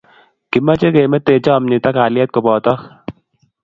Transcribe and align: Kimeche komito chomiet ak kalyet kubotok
Kimeche 0.51 0.87
komito 0.95 1.31
chomiet 1.45 1.85
ak 1.89 1.95
kalyet 1.97 2.29
kubotok 2.31 2.79